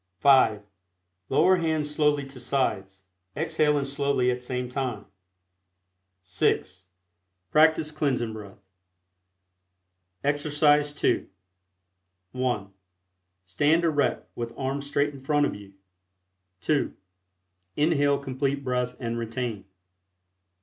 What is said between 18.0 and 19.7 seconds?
Complete Breath and retain.